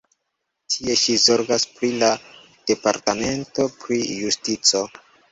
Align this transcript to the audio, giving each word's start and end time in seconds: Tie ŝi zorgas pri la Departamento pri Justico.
Tie 0.75 0.93
ŝi 1.01 1.17
zorgas 1.23 1.65
pri 1.73 1.89
la 2.03 2.09
Departamento 2.71 3.67
pri 3.83 3.99
Justico. 4.23 4.83